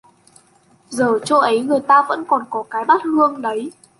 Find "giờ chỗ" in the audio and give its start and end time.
0.89-1.37